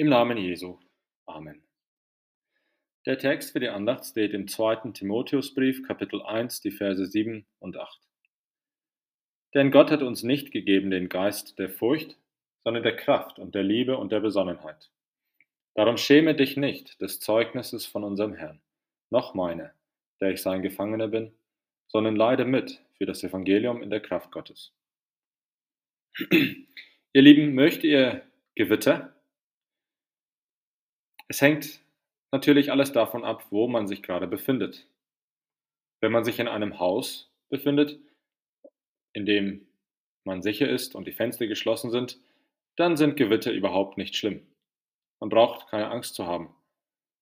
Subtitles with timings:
[0.00, 0.78] Im Namen Jesu.
[1.26, 1.60] Amen.
[3.04, 4.92] Der Text für die Andacht steht im 2.
[4.92, 8.00] Timotheusbrief, Kapitel 1, die Verse 7 und 8.
[9.54, 12.16] Denn Gott hat uns nicht gegeben den Geist der Furcht,
[12.62, 14.88] sondern der Kraft und der Liebe und der Besonnenheit.
[15.74, 18.60] Darum schäme dich nicht des Zeugnisses von unserem Herrn,
[19.10, 19.74] noch meine,
[20.20, 21.32] der ich sein Gefangener bin,
[21.88, 24.72] sondern leide mit für das Evangelium in der Kraft Gottes.
[26.30, 28.22] ihr Lieben, möchtet ihr
[28.54, 29.17] Gewitter?
[31.28, 31.80] Es hängt
[32.32, 34.86] natürlich alles davon ab, wo man sich gerade befindet.
[36.00, 37.98] Wenn man sich in einem Haus befindet,
[39.12, 39.66] in dem
[40.24, 42.18] man sicher ist und die Fenster geschlossen sind,
[42.76, 44.46] dann sind Gewitter überhaupt nicht schlimm.
[45.20, 46.54] Man braucht keine Angst zu haben.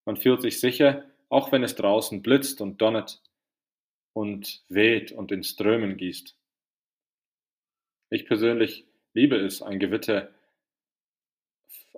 [0.04, 3.22] Man fühlt sich sicher, auch wenn es draußen blitzt und donnert
[4.12, 6.36] und weht und in Strömen gießt.
[8.10, 10.32] Ich persönlich liebe es, ein Gewitter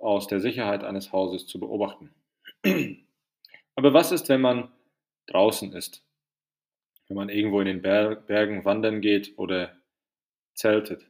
[0.01, 2.13] aus der Sicherheit eines Hauses zu beobachten.
[3.75, 4.71] Aber was ist, wenn man
[5.27, 6.03] draußen ist?
[7.07, 9.75] Wenn man irgendwo in den Bergen wandern geht oder
[10.53, 11.07] zeltet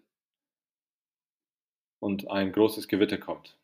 [1.99, 3.57] und ein großes Gewitter kommt.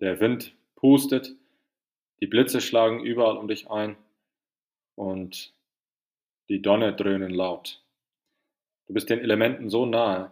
[0.00, 1.34] Der Wind pustet,
[2.20, 3.96] die Blitze schlagen überall um dich ein
[4.96, 5.52] und
[6.48, 7.82] die Donner dröhnen laut.
[8.86, 10.30] Du bist den Elementen so nahe,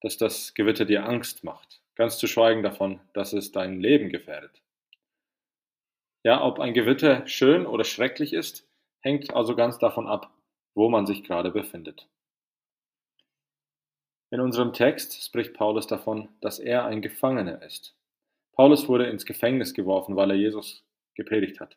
[0.00, 1.80] dass das Gewitter dir Angst macht.
[1.96, 4.62] Ganz zu schweigen davon, dass es dein Leben gefährdet.
[6.24, 8.66] Ja, ob ein Gewitter schön oder schrecklich ist,
[9.00, 10.32] hängt also ganz davon ab,
[10.74, 12.08] wo man sich gerade befindet.
[14.30, 17.94] In unserem Text spricht Paulus davon, dass er ein Gefangener ist.
[18.52, 20.84] Paulus wurde ins Gefängnis geworfen, weil er Jesus
[21.14, 21.76] gepredigt hat.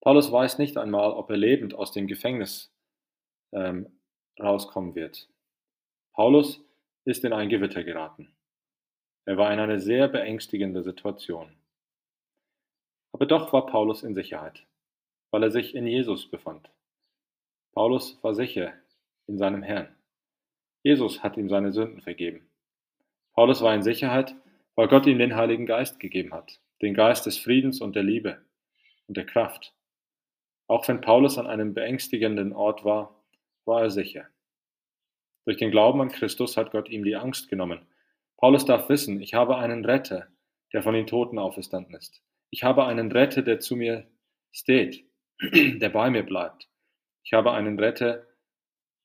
[0.00, 2.72] Paulus weiß nicht einmal, ob er lebend aus dem Gefängnis
[3.52, 3.98] ähm,
[4.38, 5.28] rauskommen wird.
[6.12, 6.60] Paulus
[7.04, 8.32] ist in ein Gewitter geraten.
[9.28, 11.54] Er war in eine sehr beängstigende Situation.
[13.12, 14.66] Aber doch war Paulus in Sicherheit,
[15.30, 16.70] weil er sich in Jesus befand.
[17.74, 18.72] Paulus war sicher
[19.26, 19.94] in seinem Herrn.
[20.82, 22.48] Jesus hat ihm seine Sünden vergeben.
[23.34, 24.34] Paulus war in Sicherheit,
[24.76, 28.40] weil Gott ihm den Heiligen Geist gegeben hat, den Geist des Friedens und der Liebe
[29.08, 29.74] und der Kraft.
[30.68, 33.22] Auch wenn Paulus an einem beängstigenden Ort war,
[33.66, 34.26] war er sicher.
[35.44, 37.86] Durch den Glauben an Christus hat Gott ihm die Angst genommen
[38.38, 40.28] Paulus darf wissen, ich habe einen Retter,
[40.72, 42.22] der von den Toten auferstanden ist.
[42.50, 44.06] Ich habe einen Retter, der zu mir
[44.52, 45.04] steht,
[45.40, 46.68] der bei mir bleibt.
[47.24, 48.26] Ich habe einen Retter,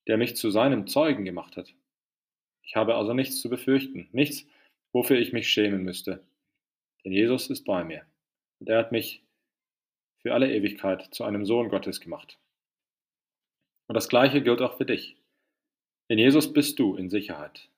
[0.08, 1.74] der mich zu seinem Zeugen gemacht hat.
[2.62, 4.48] Ich habe also nichts zu befürchten, nichts,
[4.94, 6.24] wofür ich mich schämen müsste.
[7.04, 8.06] Denn Jesus ist bei mir
[8.60, 9.26] und er hat mich
[10.22, 12.40] für alle Ewigkeit zu einem Sohn Gottes gemacht.
[13.88, 15.18] Und das Gleiche gilt auch für dich.
[16.08, 17.70] In Jesus bist du in Sicherheit.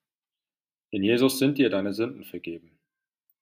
[0.96, 2.72] In Jesus sind dir deine Sünden vergeben.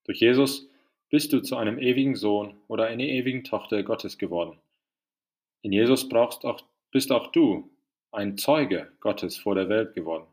[0.05, 0.67] Durch Jesus
[1.11, 4.57] bist du zu einem ewigen Sohn oder einer ewigen Tochter Gottes geworden.
[5.61, 7.69] In Jesus brauchst auch, bist auch du
[8.11, 10.25] ein Zeuge Gottes vor der Welt geworden.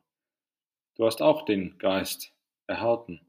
[0.94, 2.32] Du hast auch den Geist
[2.66, 3.20] erhalten,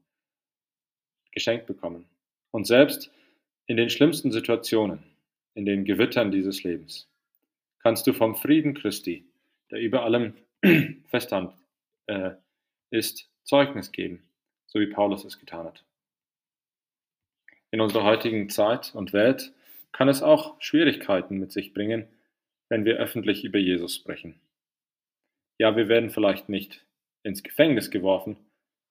[1.30, 2.06] geschenkt bekommen.
[2.50, 3.10] Und selbst
[3.66, 5.02] in den schlimmsten Situationen,
[5.52, 7.10] in den Gewittern dieses Lebens,
[7.80, 9.26] kannst du vom Frieden Christi,
[9.70, 10.32] der über allem
[11.10, 11.52] festhand
[12.06, 12.30] äh,
[12.88, 14.22] ist, Zeugnis geben,
[14.66, 15.84] so wie Paulus es getan hat.
[17.70, 19.52] In unserer heutigen Zeit und Welt
[19.92, 22.06] kann es auch Schwierigkeiten mit sich bringen,
[22.68, 24.40] wenn wir öffentlich über Jesus sprechen.
[25.58, 26.84] Ja, wir werden vielleicht nicht
[27.22, 28.36] ins Gefängnis geworfen,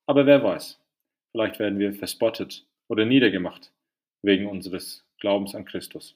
[0.05, 0.79] aber wer weiß,
[1.31, 3.71] vielleicht werden wir verspottet oder niedergemacht
[4.21, 6.15] wegen unseres Glaubens an Christus.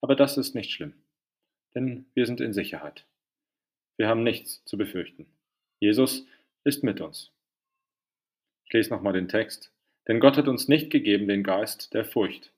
[0.00, 0.94] Aber das ist nicht schlimm,
[1.74, 3.06] denn wir sind in Sicherheit.
[3.96, 5.26] Wir haben nichts zu befürchten.
[5.80, 6.26] Jesus
[6.64, 7.32] ist mit uns.
[8.66, 9.72] Ich lese nochmal den Text.
[10.08, 12.52] Denn Gott hat uns nicht gegeben den Geist der Furcht,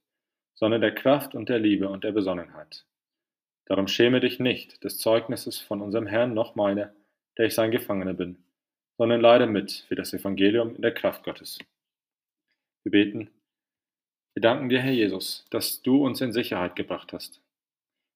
[0.55, 2.85] sondern der Kraft und der Liebe und der Besonnenheit.
[3.67, 6.95] Darum schäme dich nicht des Zeugnisses von unserem Herrn noch meine,
[7.37, 8.39] der ich sein Gefangener bin,
[8.97, 11.59] sondern leide mit für das Evangelium in der Kraft Gottes.
[12.83, 13.31] Wir beten.
[14.35, 17.43] Wir danken dir, Herr Jesus, dass du uns in Sicherheit gebracht hast.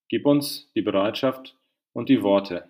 [0.08, 1.56] Gib uns die Bereitschaft
[1.92, 2.68] und die Worte,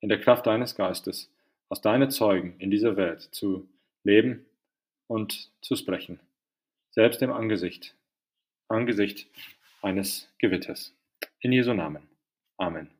[0.00, 1.32] in der Kraft deines Geistes,
[1.68, 3.68] aus deine Zeugen in dieser Welt zu
[4.04, 4.46] leben
[5.06, 6.20] und zu sprechen,
[6.90, 7.96] selbst im Angesicht,
[8.68, 9.28] Angesicht
[9.82, 10.94] eines Gewitters.
[11.40, 12.08] In Jesu Namen.
[12.56, 12.90] Amen.